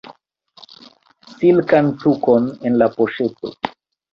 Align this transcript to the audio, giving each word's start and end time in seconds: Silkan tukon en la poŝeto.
Silkan 1.35 1.91
tukon 2.05 2.49
en 2.71 2.81
la 2.85 2.91
poŝeto. 2.99 3.57